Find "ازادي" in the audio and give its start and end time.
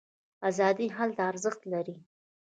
0.49-0.87